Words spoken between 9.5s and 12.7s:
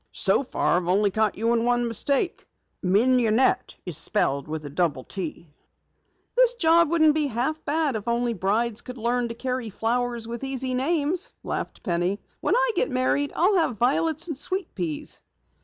flowers with easy names," laughed Penny. "When